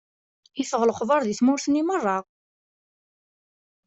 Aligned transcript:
Iffeɣ 0.61 0.81
lexbaṛ 0.85 1.21
di 1.23 1.33
tmurt-nni 1.39 1.83
meṛṛa. 1.87 2.17